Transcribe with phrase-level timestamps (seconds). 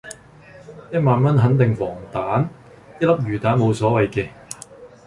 [0.91, 2.41] 一萬蚊肯定防彈，
[2.99, 4.29] 一粒魚丸無所謂嘅